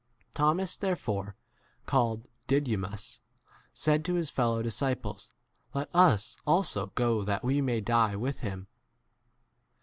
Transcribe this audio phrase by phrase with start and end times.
[0.33, 1.35] Thomas there fore,
[1.85, 5.29] called Didymus, d said to his fellow disciples,
[5.75, 8.65] Let us also go that we may die with him.